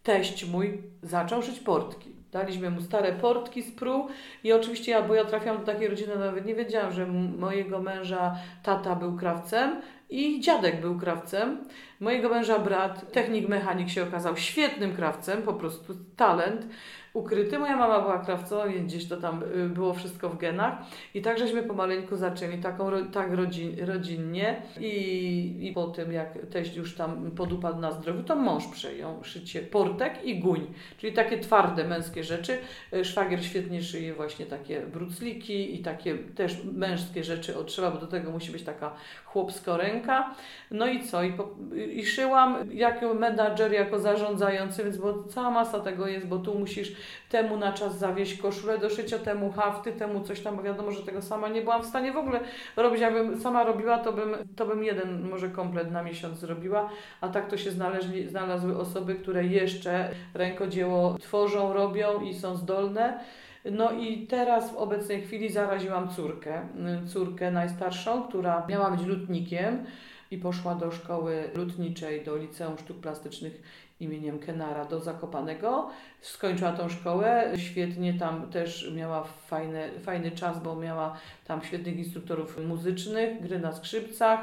[0.04, 2.14] Teść mój zaczął szyć portki.
[2.32, 4.08] Daliśmy mu stare portki z pru
[4.44, 7.06] i oczywiście ja, bo ja trafiłam do takiej rodziny, nawet nie wiedziałam, że
[7.38, 9.82] mojego męża tata był krawcem
[10.14, 11.58] i dziadek był krawcem.
[12.00, 16.68] Mojego męża brat, technik mechanik się okazał świetnym krawcem, po prostu talent
[17.14, 17.60] ukryty.
[17.60, 20.74] Moja mama była krawcą, więc gdzieś to tam y, było wszystko w genach.
[21.14, 24.62] I tak żeśmy pomaleńku zaczęli, taką, tak rodzin, rodzinnie.
[24.80, 29.62] I, I po tym, jak teść już tam podupadł na zdrowiu, to mąż przejął szycie
[29.62, 32.58] portek i guń, czyli takie twarde męskie rzeczy.
[32.94, 38.08] Y, szwagier świetnie szyje właśnie takie brucliki i takie też męskie rzeczy otrzyma, bo do
[38.08, 38.96] tego musi być taka
[39.26, 40.03] chłopska ręka.
[40.72, 41.24] No i co?
[41.24, 41.50] I, po,
[41.94, 46.96] i szyłam jako menadżer, jako zarządzający, więc bo cała masa tego jest, bo tu musisz
[47.30, 51.04] temu na czas zawieść koszulę do szycia, temu hafty, temu coś tam, bo wiadomo, że
[51.04, 52.40] tego sama nie byłam w stanie w ogóle
[52.76, 53.02] robić.
[53.02, 56.90] Jakbym sama robiła, to bym, to bym jeden może komplet na miesiąc zrobiła,
[57.22, 63.20] a tak to się znaleźli, znalazły osoby, które jeszcze rękodzieło tworzą, robią i są zdolne.
[63.72, 66.68] No i teraz w obecnej chwili zaraziłam córkę,
[67.08, 69.86] córkę najstarszą, która miała być lutnikiem
[70.32, 73.62] i poszła do szkoły lutniczej, do Liceum Sztuk Plastycznych
[74.00, 75.90] imieniem Kenara do Zakopanego.
[76.22, 82.66] Skończyła tą szkołę, świetnie tam też miała fajny, fajny czas, bo miała tam świetnych instruktorów
[82.68, 84.40] muzycznych, gry na skrzypcach,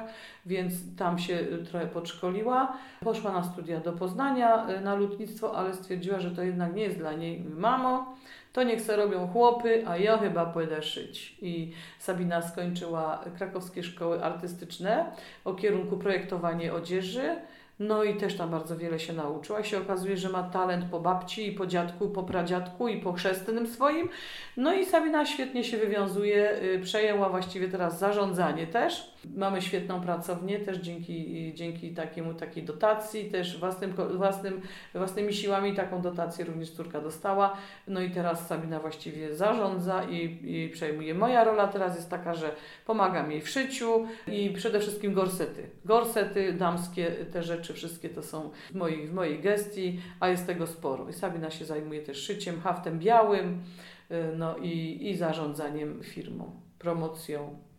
[0.46, 1.38] więc tam się
[1.70, 2.76] trochę podszkoliła.
[3.04, 7.12] Poszła na studia do Poznania na lutnictwo, ale stwierdziła, że to jednak nie jest dla
[7.12, 7.44] niej.
[7.56, 8.16] Mamo,
[8.52, 11.36] to niech se robią chłopy, a ja chyba pójdę szyć.
[11.42, 15.12] I Sabina skończyła krakowskie szkoły artystyczne
[15.44, 17.36] o kierunku projektowanie odzieży.
[17.80, 19.64] No i też tam bardzo wiele się nauczyła.
[19.64, 23.66] się okazuje, że ma talent po babci i po dziadku, po pradziadku i po chrzestnym
[23.66, 24.08] swoim.
[24.56, 30.58] No i Sabina świetnie się wywiązuje, y, przejęła właściwie teraz zarządzanie też Mamy świetną pracownię
[30.58, 34.60] też dzięki, dzięki takiemu, takiej dotacji, też własnym, własnym,
[34.94, 37.56] własnymi siłami taką dotację również córka dostała.
[37.86, 41.14] No i teraz Sabina właściwie zarządza i, i przejmuje.
[41.14, 42.54] Moja rola teraz jest taka, że
[42.86, 45.70] pomagam jej w szyciu i przede wszystkim gorsety.
[45.84, 50.66] Gorsety damskie, te rzeczy wszystkie to są w mojej, w mojej gestii, a jest tego
[50.66, 51.08] sporo.
[51.08, 53.62] I Sabina się zajmuje też szyciem, haftem białym,
[54.10, 57.69] y, no i, i zarządzaniem firmą, promocją.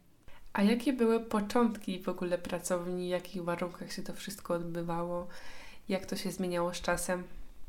[0.54, 3.08] A jakie były początki w ogóle pracowni?
[3.08, 5.28] W jakich warunkach się to wszystko odbywało?
[5.90, 7.24] Jak to się zmieniało z czasem?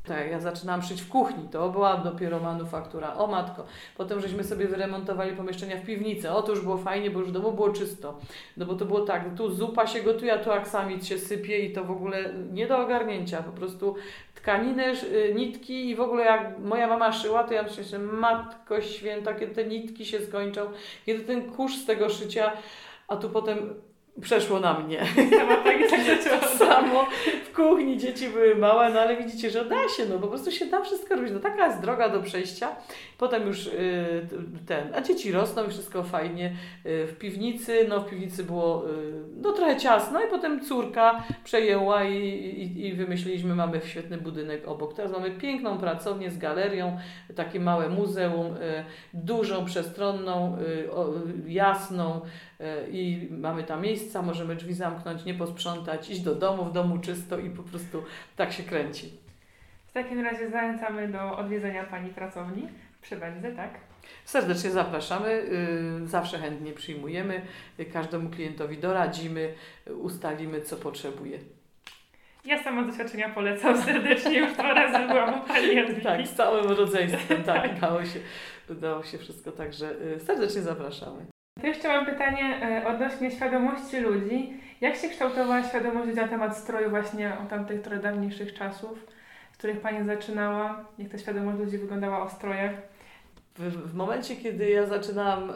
[0.07, 3.13] Tak, ja zaczynałam szyć w kuchni, to była dopiero manufaktura.
[3.13, 3.65] O matko,
[3.97, 6.31] potem żeśmy sobie wyremontowali pomieszczenia w piwnicy.
[6.31, 8.19] O, to już było fajnie, bo już domu było czysto.
[8.57, 11.73] No bo to było tak, tu zupa się gotuje, a tu aksamit się sypie i
[11.73, 13.43] to w ogóle nie do ogarnięcia.
[13.43, 13.95] Po prostu
[14.35, 18.81] tkaniny, y, nitki i w ogóle jak moja mama szyła, to ja myślę, że matko
[18.81, 20.61] święta, kiedy te nitki się skończą,
[21.05, 22.51] kiedy ten kurz z tego szycia,
[23.07, 23.73] a tu potem
[24.21, 25.05] przeszło na mnie.
[25.37, 25.77] Sama tak,
[26.23, 27.05] tak samo
[27.45, 30.65] w kuchni dzieci były małe, no ale widzicie, że da się, no po prostu się
[30.65, 31.31] da wszystko robić.
[31.33, 32.75] No taka jest droga do przejścia.
[33.17, 34.27] Potem już y,
[34.67, 36.55] ten, a dzieci rosną i wszystko fajnie.
[36.85, 42.03] Y, w piwnicy, no w piwnicy było y, no trochę ciasno i potem córka przejęła
[42.03, 44.93] i, i, i wymyśliliśmy, mamy świetny budynek obok.
[44.93, 46.97] Teraz mamy piękną pracownię z galerią,
[47.35, 48.55] takie małe muzeum,
[49.13, 50.57] dużą, przestronną,
[51.47, 52.21] jasną
[52.91, 57.39] i mamy tam miejsca, możemy drzwi zamknąć, nie posprzątać, iść do domu, w domu czysto
[57.39, 58.03] i po prostu
[58.35, 59.11] tak się kręci.
[59.87, 62.67] W takim razie zachęcamy do odwiedzenia Pani pracowni
[63.01, 63.69] przy Wędzy, tak?
[64.25, 65.29] Serdecznie zapraszamy,
[66.03, 67.41] y, zawsze chętnie przyjmujemy,
[67.93, 69.53] każdemu klientowi doradzimy,
[70.01, 71.39] ustalimy co potrzebuje.
[72.45, 76.01] Ja sama doświadczenia polecam serdecznie, już dwa razy byłam u Pani Jadwigi.
[76.01, 78.19] Tak, z całym rodzeństwem, tak, udało się,
[78.69, 81.32] udało się wszystko, także y, serdecznie zapraszamy.
[81.61, 84.53] To jeszcze mam pytanie e, odnośnie świadomości ludzi.
[84.81, 89.05] Jak się kształtowała świadomość ludzi na temat stroju właśnie od tamtych trochę dawniejszych czasów,
[89.51, 90.85] w których Pani zaczynała?
[90.97, 92.92] Jak ta świadomość ludzi wyglądała o strojach?
[93.55, 95.53] W, w momencie, kiedy ja zaczynałam y,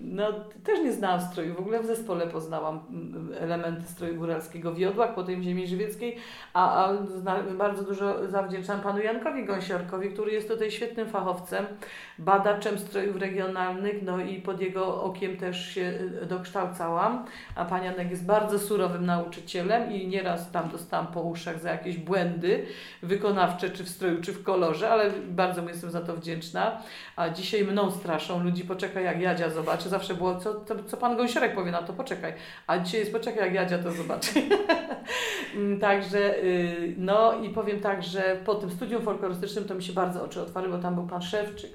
[0.00, 0.32] no,
[0.64, 1.54] też nie znałam stroju.
[1.54, 6.16] W ogóle w zespole poznałam mm, elementy stroju góralskiego w Jodłach, potem ziemi żywieckiej,
[6.52, 6.94] a, a
[7.58, 11.66] bardzo dużo zawdzięczam panu Jankowi Gąsiorkowi, który jest tutaj świetnym fachowcem,
[12.18, 18.10] badaczem strojów regionalnych, no i pod jego okiem też się y, dokształcałam, a pan Janek
[18.10, 22.66] jest bardzo surowym nauczycielem i nieraz tam dostałam po uszach za jakieś błędy
[23.02, 26.82] wykonawcze, czy w stroju, czy w kolorze, ale bardzo mu jestem za to wdzięczna,
[27.16, 31.16] a dzisiaj mną straszą ludzi, poczekaj jak Jadzia zobaczy, zawsze było, co, co, co pan
[31.16, 32.32] Gąsiorek powie na to, poczekaj.
[32.66, 34.30] A dzisiaj jest, poczekaj, jak Jadzia to zobaczy.
[35.54, 39.92] Mm, także, y, no i powiem tak, że po tym studium folklorystycznym to mi się
[39.92, 41.70] bardzo oczy otwarły, bo tam był pan Szewczyk,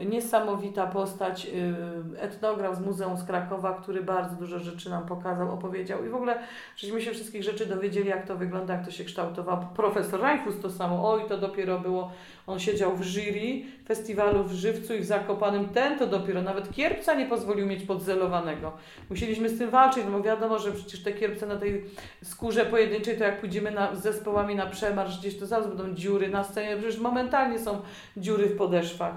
[0.00, 5.54] y, niesamowita postać, y, etnograf z Muzeum z Krakowa, który bardzo dużo rzeczy nam pokazał,
[5.54, 6.38] opowiedział i w ogóle
[6.76, 9.68] żeśmy się wszystkich rzeczy dowiedzieli, jak to wygląda, jak to się kształtowało.
[9.76, 12.12] Profesor Rajfus to samo, oj, to dopiero było,
[12.50, 17.14] on siedział w jury festiwalu w Żywcu i w Zakopanym, ten to dopiero, nawet kierpca
[17.14, 18.72] nie pozwolił mieć podzelowanego.
[19.10, 21.84] Musieliśmy z tym walczyć, no bo wiadomo, że przecież te kierpce na tej
[22.22, 26.28] skórze pojedynczej, to jak pójdziemy na, z zespołami na przemarsz gdzieś, to zaraz będą dziury
[26.28, 27.80] na scenie, przecież momentalnie są
[28.16, 29.14] dziury w podeszwach.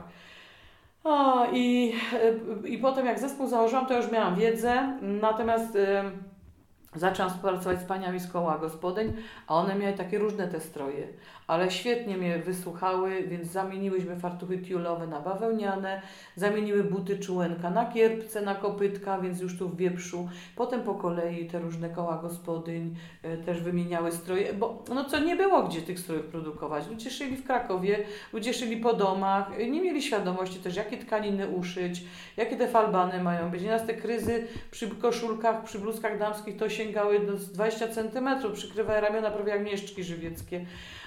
[1.03, 1.93] O, i,
[2.65, 6.01] I potem jak zespół założyłam, to już miałam wiedzę, natomiast y,
[6.95, 9.13] zaczęłam współpracować z paniami z koła gospodyń,
[9.47, 11.07] a one miały takie różne te stroje
[11.47, 16.01] ale świetnie mnie wysłuchały, więc zamieniłyśmy fartuchy tiulowe na bawełniane,
[16.35, 20.29] zamieniły buty czułenka na kierpce, na kopytka, więc już tu w wieprzu.
[20.55, 25.35] Potem po kolei te różne koła gospodyń e, też wymieniały stroje, bo no co nie
[25.35, 26.89] było gdzie tych strojów produkować.
[26.89, 31.47] Ludzie szyli w Krakowie, ludzie szyli po domach, e, nie mieli świadomości też jakie tkaniny
[31.47, 32.03] uszyć,
[32.37, 33.63] jakie te falbany mają być.
[33.63, 39.31] Nieraz te kryzy przy koszulkach, przy bluzkach damskich to sięgały do 20 cm, przykrywały ramiona
[39.31, 40.65] prawie jak mieszczki żywieckie.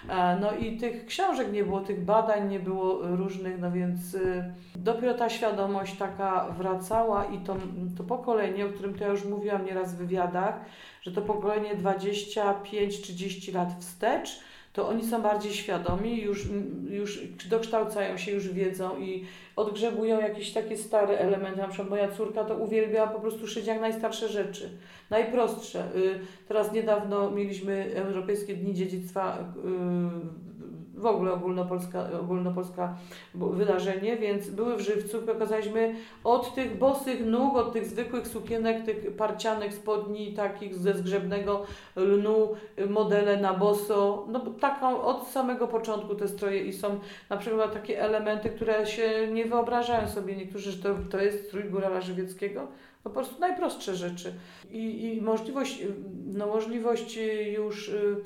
[0.08, 4.54] E, no i tych książek nie było, tych badań nie było różnych, no więc y,
[4.76, 7.56] dopiero ta świadomość taka wracała i to,
[7.98, 10.60] to pokolenie, o którym to ja już mówiłam nieraz w wywiadach,
[11.02, 14.40] że to pokolenie 25-30 lat wstecz,
[14.76, 16.48] to oni są bardziej świadomi, już,
[16.90, 19.24] już dokształcają się, już wiedzą i
[19.56, 21.60] odgrzebują jakieś takie stare elementy.
[21.60, 24.70] Na przykład moja córka to uwielbia po prostu szyć jak najstarsze rzeczy,
[25.10, 25.84] najprostsze.
[25.96, 30.55] Y, teraz niedawno mieliśmy Europejskie Dni Dziedzictwa y,
[30.96, 32.96] w ogóle ogólnopolska, ogólnopolska
[33.34, 39.16] wydarzenie, więc były w żywcu, pokazaliśmy od tych bosych nóg, od tych zwykłych sukienek, tych
[39.16, 41.62] parcianych spodni, takich ze zgrzebnego
[41.96, 42.48] lnu,
[42.88, 48.02] modele na boso, no taką od samego początku te stroje i są na przykład takie
[48.02, 50.36] elementy, które się nie wyobrażają sobie.
[50.36, 52.66] Niektórzy, że to, to jest strój górala żywieckiego,
[53.04, 54.34] Po prostu najprostsze rzeczy.
[54.70, 55.82] I, i możliwość,
[56.26, 57.18] no możliwość
[57.56, 58.16] już y,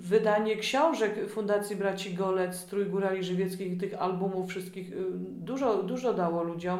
[0.00, 6.78] wydanie książek Fundacji Braci Golec, Trójgórali Żywieckich, tych albumów wszystkich, y, dużo, dużo dało ludziom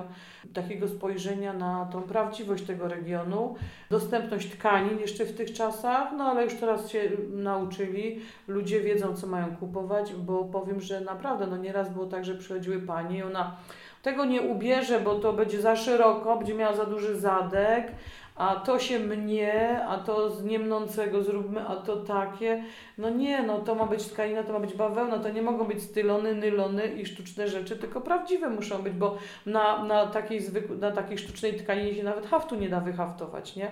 [0.55, 3.55] takiego spojrzenia na tą prawdziwość tego regionu,
[3.91, 9.27] dostępność tkanin jeszcze w tych czasach, no ale już teraz się nauczyli, ludzie wiedzą, co
[9.27, 13.57] mają kupować, bo powiem, że naprawdę, no nieraz było tak, że przychodziły panie i ona
[14.03, 17.93] tego nie ubierze, bo to będzie za szeroko, będzie miała za duży zadek,
[18.35, 22.65] a to się mnie, a to z niemnącego zróbmy, a to takie.
[22.99, 25.83] No nie, no to ma być tkanina, to ma być bawełna, to nie mogą być
[25.83, 30.91] stylony, nylony i sztuczne rzeczy, tylko prawdziwe muszą być, bo na, na, takiej, zwykłej, na
[30.91, 33.71] takiej sztucznej tkaninie się nawet haftu nie da wyhaftować, nie?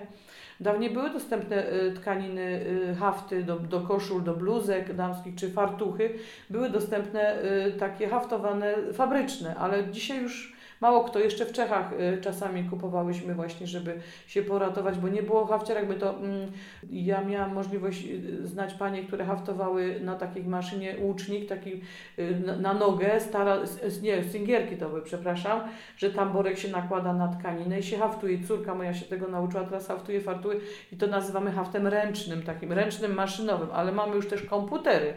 [0.59, 6.13] Dawniej były dostępne y, tkaniny, y, hafty do, do koszul, do bluzek damskich czy fartuchy.
[6.49, 10.52] Były dostępne y, takie haftowane fabryczne, ale dzisiaj już
[10.83, 15.45] Mało kto, jeszcze w Czechach y, czasami kupowałyśmy właśnie, żeby się poratować, bo nie było
[15.45, 16.51] hafciarek, by to mm,
[16.91, 21.81] ja miałam możliwość y, znać panie, które haftowały na takiej maszynie łucznik, taki
[22.19, 23.57] y, na, na nogę, stara,
[24.01, 25.61] nie, singierki to były, przepraszam,
[25.97, 28.43] że tam borek się nakłada na tkaninę i się haftuje.
[28.47, 30.59] Córka moja się tego nauczyła, teraz haftuje fartuły
[30.91, 35.13] i to nazywamy haftem ręcznym, takim ręcznym, maszynowym, ale mamy już też komputery,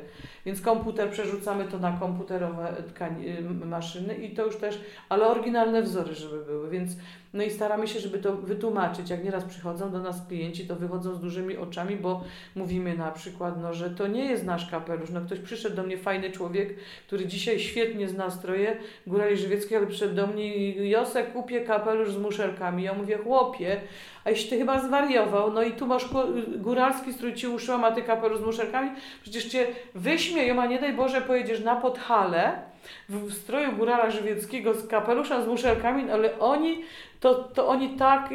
[0.47, 6.15] więc komputer przerzucamy to na komputerowe tkani- maszyny i to już też, ale oryginalne wzory,
[6.15, 6.93] żeby były, więc
[7.35, 9.11] no i staramy się, żeby to wytłumaczyć.
[9.11, 13.63] Jak nieraz przychodzą do nas klienci, to wychodzą z dużymi oczami, bo mówimy na przykład,
[13.63, 15.11] no, że to nie jest nasz kapelusz.
[15.11, 16.75] No ktoś przyszedł do mnie, fajny człowiek,
[17.07, 22.13] który dzisiaj świetnie zna stroje górali żywieckie, ale przyszedł do mnie i Josek, kupię kapelusz
[22.13, 22.83] z muszelkami.
[22.83, 23.81] Ja mówię, chłopie,
[24.25, 26.09] a jeśli ty chyba zwariował, no i tu masz
[26.57, 28.91] góralski strój, ci uszyłam, a ty kapelusz z muszelkami,
[29.23, 32.63] przecież cię wyśmieją, a nie daj Boże pojedziesz na Podhale,
[33.09, 36.85] w stroju górala żywieckiego z kapeluszem, z muszelkami, ale oni,
[37.21, 38.31] to, to oni tak,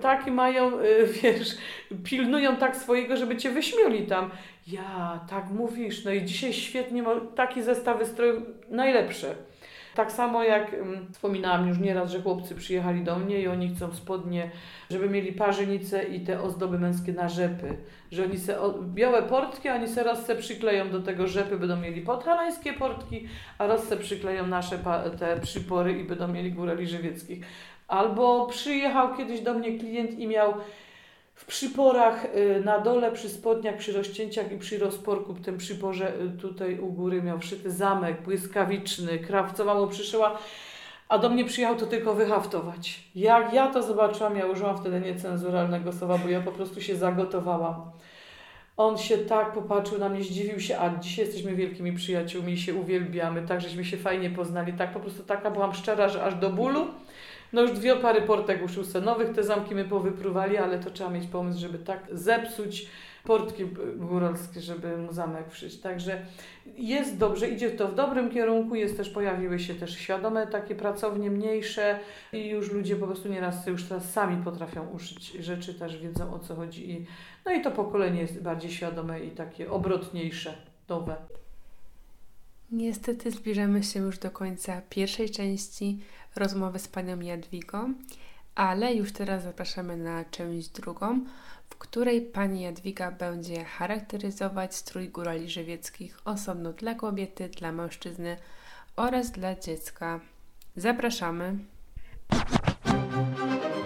[0.00, 1.48] taki mają, y, wiesz,
[2.04, 4.30] pilnują tak swojego, żeby cię wyśmieli tam.
[4.66, 9.34] Ja, tak mówisz, no i dzisiaj świetnie, taki zestawy strojów, najlepsze.
[9.96, 13.94] Tak samo jak um, wspominałam już nieraz, że chłopcy przyjechali do mnie i oni chcą
[13.94, 14.50] spodnie,
[14.90, 17.76] żeby mieli parzenice i te ozdoby męskie na rzepy.
[18.12, 22.00] Że oni se białe portki, oni se raz se przykleją do tego rzepy, będą mieli
[22.00, 23.28] podhalańskie portki,
[23.58, 24.78] a raz se przykleją nasze
[25.18, 27.44] te przypory i będą mieli górali żywieckich.
[27.88, 30.54] Albo przyjechał kiedyś do mnie klient i miał
[31.36, 36.12] w przyporach y, na dole, przy spodniach, przy rozcięciach i przy rozporku, w tym przyporze
[36.20, 40.38] y, tutaj u góry miał wszyty zamek błyskawiczny, krawcowa mu przyszyła,
[41.08, 43.00] a do mnie przyjechał to tylko wyhaftować.
[43.14, 47.90] Jak ja to zobaczyłam, ja użyłam wtedy niecenzuralnego słowa, bo ja po prostu się zagotowałam.
[48.76, 52.74] On się tak popatrzył na mnie, zdziwił się, a dzisiaj jesteśmy wielkimi przyjaciółmi i się
[52.74, 56.50] uwielbiamy, tak żeśmy się fajnie poznali, tak po prostu taka byłam szczera, że aż do
[56.50, 56.86] bólu.
[57.52, 61.26] No już dwie pary portek uszył nowych, te zamki my powypruwali, ale to trzeba mieć
[61.26, 62.88] pomysł, żeby tak zepsuć
[63.26, 63.64] portki
[63.96, 65.80] góralskie, żeby mu zamek wszyć.
[65.80, 66.22] Także
[66.76, 71.30] jest dobrze, idzie to w dobrym kierunku, jest też, pojawiły się też świadome takie pracownie
[71.30, 71.98] mniejsze
[72.32, 76.38] i już ludzie po prostu nieraz już teraz sami potrafią uszyć rzeczy, też wiedzą o
[76.38, 77.06] co chodzi i
[77.44, 80.54] no i to pokolenie jest bardziej świadome i takie obrotniejsze,
[80.88, 81.16] nowe.
[82.70, 85.98] Niestety zbliżamy się już do końca pierwszej części
[86.36, 87.94] rozmowy z panią Jadwigą,
[88.54, 91.24] ale już teraz zapraszamy na część drugą,
[91.70, 98.36] w której pani Jadwiga będzie charakteryzować strój górali żywieckich osobno dla kobiety, dla mężczyzny
[98.96, 100.20] oraz dla dziecka.
[100.76, 101.58] Zapraszamy.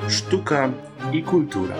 [0.08, 0.70] Sztuka
[1.12, 1.76] i kultura.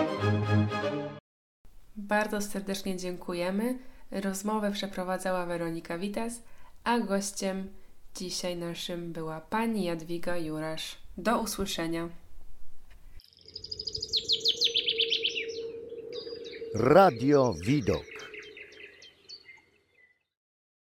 [1.95, 3.77] Bardzo serdecznie dziękujemy.
[4.11, 6.41] Rozmowę przeprowadzała Weronika Witas,
[6.83, 7.67] a gościem
[8.15, 10.97] Dzisiaj naszym była pani Jadwiga Jurasz.
[11.17, 12.09] Do usłyszenia.
[16.75, 18.10] Radio Widok.